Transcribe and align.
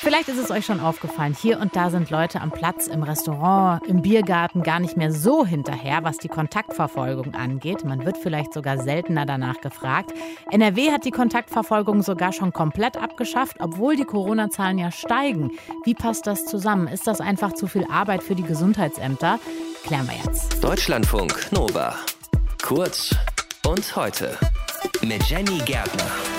Vielleicht 0.00 0.28
ist 0.28 0.38
es 0.38 0.50
euch 0.50 0.66
schon 0.66 0.80
aufgefallen, 0.80 1.34
hier 1.40 1.58
und 1.58 1.74
da 1.74 1.90
sind 1.90 2.10
Leute 2.10 2.40
am 2.40 2.50
Platz, 2.50 2.86
im 2.86 3.02
Restaurant, 3.02 3.84
im 3.86 4.02
Biergarten 4.02 4.62
gar 4.62 4.78
nicht 4.78 4.96
mehr 4.96 5.10
so 5.10 5.44
hinterher, 5.46 6.04
was 6.04 6.18
die 6.18 6.28
Kontaktverfolgung 6.28 7.34
angeht. 7.34 7.84
Man 7.84 8.04
wird 8.04 8.18
vielleicht 8.18 8.52
sogar 8.52 8.78
seltener 8.78 9.24
danach 9.24 9.60
gefragt. 9.60 10.12
NRW 10.50 10.92
hat 10.92 11.04
die 11.04 11.10
Kontaktverfolgung 11.10 12.02
sogar 12.02 12.32
schon 12.32 12.52
komplett 12.52 12.96
abgeschafft, 12.96 13.56
obwohl 13.58 13.96
die 13.96 14.04
Corona-Zahlen 14.04 14.78
ja 14.78 14.90
steigen. 14.90 15.52
Wie 15.84 15.94
passt 15.94 16.26
das 16.26 16.44
zusammen? 16.44 16.88
Ist 16.88 17.06
das 17.06 17.20
einfach 17.20 17.54
zu 17.54 17.66
viel 17.66 17.86
Arbeit 17.90 18.22
für 18.22 18.34
die 18.34 18.44
Gesundheitsämter? 18.44 19.38
Klären 19.84 20.08
wir 20.08 20.16
jetzt. 20.24 20.62
Deutschlandfunk 20.62 21.50
Nova. 21.52 21.94
Kurz 22.62 23.14
und 23.66 23.96
heute 23.96 24.36
mit 25.02 25.22
Jenny 25.24 25.58
Gärtner. 25.64 26.35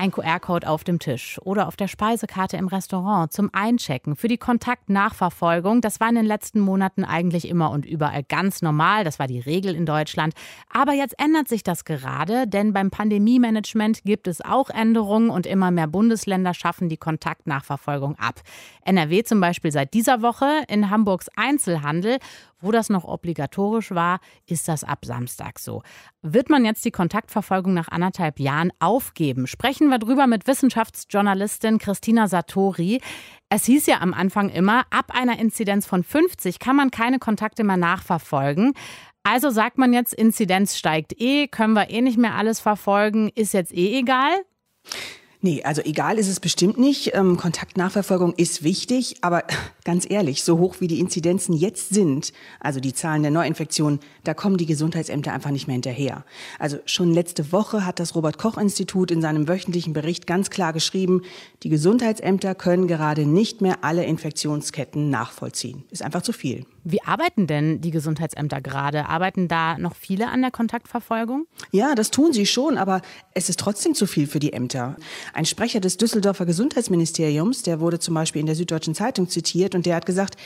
Ein 0.00 0.12
QR-Code 0.12 0.68
auf 0.68 0.84
dem 0.84 1.00
Tisch 1.00 1.40
oder 1.42 1.66
auf 1.66 1.74
der 1.74 1.88
Speisekarte 1.88 2.56
im 2.56 2.68
Restaurant 2.68 3.32
zum 3.32 3.50
Einchecken 3.52 4.14
für 4.14 4.28
die 4.28 4.38
Kontaktnachverfolgung. 4.38 5.80
Das 5.80 5.98
war 5.98 6.08
in 6.08 6.14
den 6.14 6.24
letzten 6.24 6.60
Monaten 6.60 7.02
eigentlich 7.02 7.48
immer 7.48 7.72
und 7.72 7.84
überall 7.84 8.22
ganz 8.22 8.62
normal. 8.62 9.02
Das 9.02 9.18
war 9.18 9.26
die 9.26 9.40
Regel 9.40 9.74
in 9.74 9.86
Deutschland. 9.86 10.34
Aber 10.72 10.92
jetzt 10.92 11.18
ändert 11.18 11.48
sich 11.48 11.64
das 11.64 11.84
gerade, 11.84 12.46
denn 12.46 12.72
beim 12.72 12.92
Pandemie-Management 12.92 14.04
gibt 14.04 14.28
es 14.28 14.40
auch 14.40 14.70
Änderungen 14.70 15.30
und 15.30 15.46
immer 15.46 15.72
mehr 15.72 15.88
Bundesländer 15.88 16.54
schaffen 16.54 16.88
die 16.88 16.96
Kontaktnachverfolgung 16.96 18.14
ab. 18.20 18.40
NRW 18.84 19.24
zum 19.24 19.40
Beispiel 19.40 19.72
seit 19.72 19.94
dieser 19.94 20.22
Woche 20.22 20.62
in 20.68 20.90
Hamburgs 20.90 21.26
Einzelhandel 21.34 22.18
wo 22.60 22.72
das 22.72 22.88
noch 22.88 23.04
obligatorisch 23.04 23.90
war, 23.90 24.20
ist 24.46 24.68
das 24.68 24.84
ab 24.84 25.04
Samstag 25.04 25.58
so. 25.58 25.82
Wird 26.22 26.50
man 26.50 26.64
jetzt 26.64 26.84
die 26.84 26.90
Kontaktverfolgung 26.90 27.74
nach 27.74 27.88
anderthalb 27.88 28.40
Jahren 28.40 28.72
aufgeben? 28.80 29.46
Sprechen 29.46 29.88
wir 29.88 29.98
drüber 29.98 30.26
mit 30.26 30.46
Wissenschaftsjournalistin 30.46 31.78
Christina 31.78 32.28
Satori. 32.28 33.00
Es 33.48 33.64
hieß 33.64 33.86
ja 33.86 34.00
am 34.00 34.12
Anfang 34.12 34.50
immer, 34.50 34.82
ab 34.90 35.12
einer 35.14 35.38
Inzidenz 35.38 35.86
von 35.86 36.02
50 36.02 36.58
kann 36.58 36.76
man 36.76 36.90
keine 36.90 37.18
Kontakte 37.18 37.64
mehr 37.64 37.76
nachverfolgen. 37.76 38.74
Also 39.22 39.50
sagt 39.50 39.78
man 39.78 39.92
jetzt, 39.92 40.14
Inzidenz 40.14 40.76
steigt 40.76 41.14
eh, 41.20 41.48
können 41.48 41.74
wir 41.74 41.90
eh 41.90 42.00
nicht 42.00 42.18
mehr 42.18 42.34
alles 42.34 42.60
verfolgen, 42.60 43.30
ist 43.34 43.52
jetzt 43.52 43.74
eh 43.74 43.98
egal? 43.98 44.32
Nee, 45.40 45.62
also 45.62 45.82
egal 45.82 46.18
ist 46.18 46.28
es 46.28 46.40
bestimmt 46.40 46.78
nicht. 46.78 47.14
Ähm, 47.14 47.36
Kontaktnachverfolgung 47.36 48.34
ist 48.34 48.64
wichtig, 48.64 49.18
aber 49.20 49.44
ganz 49.84 50.04
ehrlich, 50.08 50.42
so 50.42 50.58
hoch 50.58 50.76
wie 50.80 50.88
die 50.88 50.98
Inzidenzen 50.98 51.54
jetzt 51.54 51.90
sind, 51.90 52.32
also 52.58 52.80
die 52.80 52.92
Zahlen 52.92 53.22
der 53.22 53.30
Neuinfektionen, 53.30 54.00
da 54.24 54.34
kommen 54.34 54.56
die 54.56 54.66
Gesundheitsämter 54.66 55.32
einfach 55.32 55.52
nicht 55.52 55.68
mehr 55.68 55.74
hinterher. 55.74 56.24
Also 56.58 56.78
schon 56.86 57.14
letzte 57.14 57.52
Woche 57.52 57.86
hat 57.86 58.00
das 58.00 58.16
Robert 58.16 58.36
Koch 58.36 58.58
Institut 58.58 59.12
in 59.12 59.22
seinem 59.22 59.46
wöchentlichen 59.46 59.92
Bericht 59.92 60.26
ganz 60.26 60.50
klar 60.50 60.72
geschrieben, 60.72 61.22
die 61.62 61.68
Gesundheitsämter 61.68 62.56
können 62.56 62.88
gerade 62.88 63.24
nicht 63.24 63.60
mehr 63.60 63.78
alle 63.82 64.04
Infektionsketten 64.04 65.08
nachvollziehen. 65.08 65.84
Ist 65.90 66.02
einfach 66.02 66.22
zu 66.22 66.32
viel. 66.32 66.66
Wie 66.90 67.02
arbeiten 67.02 67.46
denn 67.46 67.82
die 67.82 67.90
Gesundheitsämter 67.90 68.62
gerade? 68.62 69.10
Arbeiten 69.10 69.46
da 69.46 69.76
noch 69.76 69.94
viele 69.94 70.28
an 70.28 70.40
der 70.40 70.50
Kontaktverfolgung? 70.50 71.46
Ja, 71.70 71.94
das 71.94 72.10
tun 72.10 72.32
sie 72.32 72.46
schon, 72.46 72.78
aber 72.78 73.02
es 73.34 73.50
ist 73.50 73.60
trotzdem 73.60 73.92
zu 73.92 74.06
viel 74.06 74.26
für 74.26 74.38
die 74.38 74.54
Ämter. 74.54 74.96
Ein 75.34 75.44
Sprecher 75.44 75.80
des 75.80 75.98
Düsseldorfer 75.98 76.46
Gesundheitsministeriums, 76.46 77.62
der 77.62 77.80
wurde 77.80 77.98
zum 77.98 78.14
Beispiel 78.14 78.40
in 78.40 78.46
der 78.46 78.54
Süddeutschen 78.54 78.94
Zeitung 78.94 79.28
zitiert 79.28 79.74
und 79.74 79.84
der 79.84 79.96
hat 79.96 80.06
gesagt, 80.06 80.36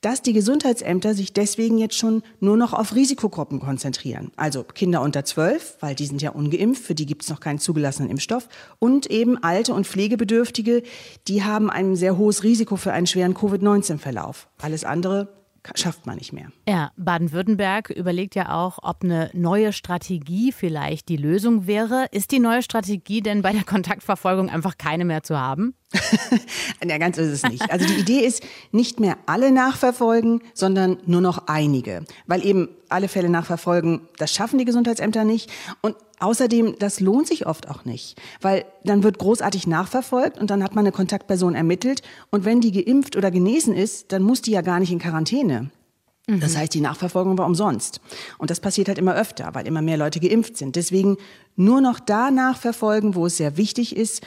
dass 0.00 0.22
die 0.22 0.32
Gesundheitsämter 0.32 1.12
sich 1.12 1.34
deswegen 1.34 1.76
jetzt 1.76 1.98
schon 1.98 2.22
nur 2.38 2.56
noch 2.56 2.72
auf 2.72 2.94
Risikogruppen 2.94 3.60
konzentrieren. 3.60 4.32
Also 4.36 4.64
Kinder 4.64 5.02
unter 5.02 5.26
zwölf, 5.26 5.76
weil 5.80 5.94
die 5.94 6.06
sind 6.06 6.22
ja 6.22 6.30
ungeimpft, 6.30 6.82
für 6.82 6.94
die 6.94 7.04
gibt 7.04 7.24
es 7.24 7.28
noch 7.28 7.40
keinen 7.40 7.58
zugelassenen 7.58 8.10
Impfstoff. 8.10 8.48
Und 8.78 9.10
eben 9.10 9.36
alte 9.42 9.74
und 9.74 9.86
Pflegebedürftige, 9.86 10.82
die 11.28 11.44
haben 11.44 11.68
ein 11.68 11.94
sehr 11.94 12.16
hohes 12.16 12.42
Risiko 12.42 12.76
für 12.76 12.94
einen 12.94 13.06
schweren 13.06 13.34
Covid-19-Verlauf. 13.34 14.48
Alles 14.62 14.84
andere 14.84 15.40
schafft 15.74 16.06
man 16.06 16.16
nicht 16.16 16.32
mehr. 16.32 16.50
Ja, 16.68 16.90
Baden-Württemberg 16.96 17.90
überlegt 17.90 18.34
ja 18.34 18.54
auch, 18.54 18.78
ob 18.82 19.02
eine 19.02 19.30
neue 19.34 19.72
Strategie 19.72 20.52
vielleicht 20.52 21.08
die 21.08 21.16
Lösung 21.16 21.66
wäre. 21.66 22.06
Ist 22.12 22.30
die 22.30 22.38
neue 22.38 22.62
Strategie 22.62 23.20
denn 23.20 23.42
bei 23.42 23.52
der 23.52 23.64
Kontaktverfolgung 23.64 24.50
einfach 24.50 24.78
keine 24.78 25.04
mehr 25.04 25.22
zu 25.22 25.38
haben? 25.38 25.74
ja, 26.84 26.98
ganz 26.98 27.18
ist 27.18 27.30
es 27.32 27.50
nicht. 27.50 27.70
Also 27.70 27.86
die 27.86 28.00
Idee 28.00 28.20
ist, 28.20 28.44
nicht 28.70 29.00
mehr 29.00 29.16
alle 29.26 29.50
nachverfolgen, 29.50 30.42
sondern 30.54 30.98
nur 31.06 31.20
noch 31.20 31.46
einige. 31.48 32.04
Weil 32.26 32.44
eben 32.44 32.68
alle 32.88 33.08
Fälle 33.08 33.28
nachverfolgen, 33.28 34.08
das 34.18 34.32
schaffen 34.32 34.58
die 34.58 34.64
Gesundheitsämter 34.64 35.24
nicht. 35.24 35.50
Und 35.80 35.96
außerdem, 36.20 36.76
das 36.78 37.00
lohnt 37.00 37.26
sich 37.26 37.46
oft 37.46 37.68
auch 37.68 37.84
nicht. 37.84 38.20
Weil 38.40 38.64
dann 38.84 39.02
wird 39.02 39.18
großartig 39.18 39.66
nachverfolgt 39.66 40.38
und 40.38 40.50
dann 40.50 40.62
hat 40.62 40.74
man 40.74 40.84
eine 40.84 40.92
Kontaktperson 40.92 41.54
ermittelt. 41.54 42.02
Und 42.30 42.44
wenn 42.44 42.60
die 42.60 42.72
geimpft 42.72 43.16
oder 43.16 43.30
genesen 43.30 43.74
ist, 43.74 44.12
dann 44.12 44.22
muss 44.22 44.42
die 44.42 44.52
ja 44.52 44.62
gar 44.62 44.80
nicht 44.80 44.92
in 44.92 44.98
Quarantäne. 44.98 45.70
Das 46.38 46.56
heißt, 46.56 46.72
die 46.74 46.80
Nachverfolgung 46.80 47.36
war 47.38 47.46
umsonst. 47.46 48.00
Und 48.38 48.50
das 48.50 48.60
passiert 48.60 48.86
halt 48.86 48.98
immer 48.98 49.16
öfter, 49.16 49.50
weil 49.54 49.66
immer 49.66 49.82
mehr 49.82 49.96
Leute 49.96 50.20
geimpft 50.20 50.56
sind. 50.56 50.76
Deswegen 50.76 51.16
nur 51.56 51.80
noch 51.80 51.98
da 51.98 52.30
nachverfolgen, 52.30 53.16
wo 53.16 53.26
es 53.26 53.36
sehr 53.36 53.56
wichtig 53.56 53.96
ist, 53.96 54.22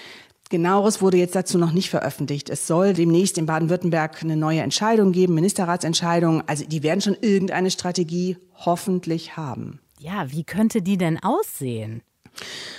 Genaueres 0.49 1.01
wurde 1.01 1.17
jetzt 1.17 1.35
dazu 1.35 1.57
noch 1.57 1.71
nicht 1.71 1.89
veröffentlicht. 1.89 2.47
Es 2.47 2.67
soll 2.67 2.93
demnächst 2.93 3.39
in 3.39 3.47
Baden-Württemberg 3.47 4.21
eine 4.21 4.37
neue 4.37 4.61
Entscheidung 4.61 5.11
geben, 5.11 5.33
Ministerratsentscheidung. 5.33 6.43
Also 6.45 6.65
die 6.65 6.83
werden 6.83 7.01
schon 7.01 7.17
irgendeine 7.19 7.71
Strategie 7.71 8.37
hoffentlich 8.53 9.35
haben. 9.35 9.79
Ja, 10.03 10.29
wie 10.33 10.43
könnte 10.43 10.81
die 10.81 10.97
denn 10.97 11.17
aussehen? 11.23 12.01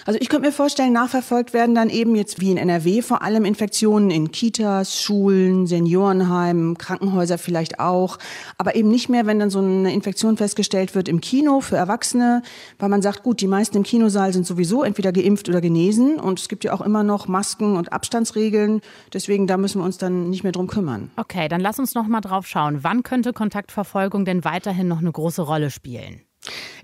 Also 0.05 0.21
ich 0.21 0.29
könnte 0.29 0.49
mir 0.49 0.53
vorstellen, 0.53 0.93
nachverfolgt 0.93 1.55
werden 1.55 1.75
dann 1.75 1.89
eben 1.89 2.17
jetzt 2.17 2.39
wie 2.39 2.51
in 2.51 2.59
NRW 2.59 3.01
vor 3.01 3.23
allem 3.23 3.47
Infektionen 3.47 4.11
in 4.11 4.31
Kitas, 4.31 5.01
Schulen, 5.01 5.67
Seniorenheimen, 5.67 6.77
Krankenhäuser 6.77 7.39
vielleicht 7.39 7.81
auch, 7.81 8.19
aber 8.59 8.75
eben 8.75 8.91
nicht 8.91 9.09
mehr, 9.09 9.25
wenn 9.25 9.39
dann 9.39 9.49
so 9.49 9.61
eine 9.61 9.95
Infektion 9.95 10.37
festgestellt 10.37 10.95
wird 10.95 11.09
im 11.09 11.23
Kino 11.23 11.63
für 11.63 11.77
Erwachsene, 11.77 12.43
weil 12.79 12.91
man 12.91 13.01
sagt, 13.01 13.23
gut, 13.23 13.41
die 13.41 13.47
meisten 13.47 13.79
im 13.79 13.85
Kinosaal 13.85 14.35
sind 14.35 14.47
sowieso 14.47 14.83
entweder 14.83 15.11
geimpft 15.11 15.49
oder 15.49 15.63
genesen 15.63 16.17
und 16.21 16.39
es 16.39 16.51
gibt 16.51 16.65
ja 16.65 16.75
auch 16.75 16.83
immer 16.83 17.05
noch 17.05 17.27
Masken 17.27 17.77
und 17.77 17.91
Abstandsregeln, 17.91 18.83
deswegen 19.15 19.47
da 19.47 19.57
müssen 19.57 19.81
wir 19.81 19.87
uns 19.87 19.97
dann 19.97 20.29
nicht 20.29 20.43
mehr 20.43 20.53
drum 20.53 20.67
kümmern. 20.67 21.11
Okay, 21.17 21.49
dann 21.49 21.63
lass 21.63 21.79
uns 21.79 21.95
noch 21.95 22.07
mal 22.07 22.21
drauf 22.21 22.47
schauen. 22.47 22.81
Wann 22.83 23.03
könnte 23.03 23.33
Kontaktverfolgung 23.33 24.27
denn 24.27 24.45
weiterhin 24.45 24.89
noch 24.89 24.99
eine 24.99 25.13
große 25.13 25.41
Rolle 25.41 25.71
spielen? 25.71 26.21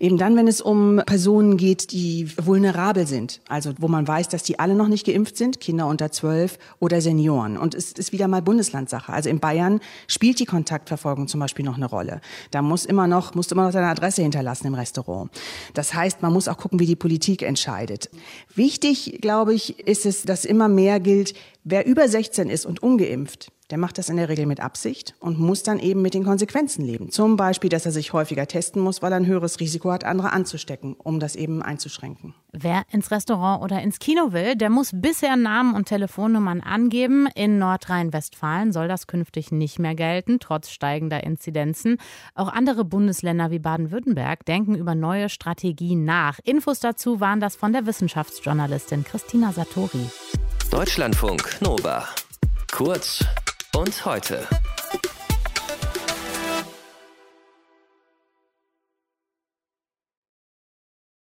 Eben 0.01 0.17
dann, 0.17 0.35
wenn 0.35 0.49
es 0.49 0.63
um 0.63 1.03
Personen 1.05 1.59
geht, 1.59 1.93
die 1.93 2.27
vulnerabel 2.43 3.07
sind, 3.07 3.43
also 3.49 3.75
wo 3.79 3.87
man 3.87 4.09
weiß, 4.09 4.29
dass 4.29 4.43
die 4.43 4.59
alle 4.59 4.75
noch 4.75 4.89
nicht 4.89 5.05
geimpft 5.05 5.37
sind, 5.37 5.61
Kinder 5.61 5.87
unter 5.87 6.11
zwölf 6.11 6.59
oder 6.79 7.03
Senioren. 7.03 7.59
Und 7.59 7.75
es 7.75 7.93
ist 7.93 8.11
wieder 8.11 8.27
mal 8.27 8.41
Bundeslandsache. 8.41 9.13
Also 9.13 9.29
in 9.29 9.41
Bayern 9.41 9.79
spielt 10.07 10.41
die 10.41 10.47
Kontaktverfolgung 10.47 11.29
zum 11.29 11.39
Beispiel 11.39 11.67
noch 11.67 11.77
eine 11.77 11.85
Rolle. 11.85 12.23
Da 12.51 12.63
muss 12.63 12.87
immer 12.87 13.07
noch, 13.07 13.35
musst 13.35 13.53
immer 13.53 13.65
noch 13.65 13.73
deine 13.73 13.89
Adresse 13.89 14.23
hinterlassen 14.23 14.69
im 14.69 14.75
Restaurant. 14.75 15.31
Das 15.75 15.93
heißt, 15.93 16.23
man 16.23 16.33
muss 16.33 16.49
auch 16.49 16.57
gucken, 16.57 16.81
wie 16.81 16.87
die 16.87 16.97
Politik 16.97 17.43
entscheidet. 17.43 18.09
Wichtig, 18.55 19.19
glaube 19.21 19.53
ich, 19.53 19.87
ist 19.87 20.07
es, 20.07 20.23
dass 20.23 20.47
immer 20.47 20.69
mehr 20.69 20.99
gilt, 20.99 21.35
wer 21.63 21.85
über 21.85 22.09
16 22.09 22.49
ist 22.49 22.65
und 22.65 22.83
ungeimpft, 22.83 23.53
der 23.71 23.79
macht 23.79 23.99
das 23.99 24.09
in 24.09 24.17
der 24.17 24.29
Regel 24.29 24.47
mit 24.47 24.61
Absicht 24.61 25.15
und 25.21 25.39
muss 25.39 25.63
dann 25.63 25.79
eben 25.79 26.03
mit 26.03 26.15
den 26.15 26.25
Konsequenzen 26.25 26.85
leben. 26.85 27.11
Zum 27.11 27.37
Beispiel, 27.37 27.71
dass 27.71 27.87
er 27.87 27.93
sich 27.93 28.13
häufiger 28.13 28.47
testen 28.47 28.83
muss, 28.83 29.03
weil 29.03 29.13
er 29.13 29.17
ein 29.17 29.27
höheres 29.27 29.61
Risiko 29.61 29.91
hat, 29.93 30.05
andere 30.05 30.33
anzustecken, 30.33 30.95
um 30.95 31.21
das 31.21 31.37
eben 31.37 31.63
einzuschränken. 31.63 32.35
Wer 32.53 32.83
ins 32.91 33.11
Restaurant 33.11 33.63
oder 33.63 33.81
ins 33.81 33.99
Kino 33.99 34.33
will, 34.33 34.57
der 34.57 34.71
muss 34.71 34.91
bisher 34.93 35.37
Namen 35.37 35.75
und 35.75 35.87
Telefonnummern 35.87 36.61
angeben. 36.61 37.29
In 37.35 37.59
Nordrhein-Westfalen 37.59 38.73
soll 38.73 38.89
das 38.89 39.07
künftig 39.07 39.53
nicht 39.53 39.79
mehr 39.79 39.95
gelten, 39.95 40.39
trotz 40.41 40.71
steigender 40.71 41.23
Inzidenzen. 41.23 41.99
Auch 42.35 42.49
andere 42.49 42.85
Bundesländer 42.85 43.51
wie 43.51 43.61
Baden-Württemberg 43.61 44.45
denken 44.47 44.75
über 44.75 44.95
neue 44.95 45.29
Strategien 45.29 46.05
nach. 46.05 46.41
Infos 46.45 46.81
dazu 46.81 47.21
waren 47.21 47.41
das 47.41 47.55
von 47.55 47.73
der 47.73 47.87
Wissenschaftsjournalistin 47.87 49.05
Christina 49.05 49.53
Satori. 49.53 50.11
Deutschlandfunk 50.71 51.61
Nova. 51.61 52.05
Kurz 52.73 53.25
und 53.77 54.05
heute. 54.05 54.47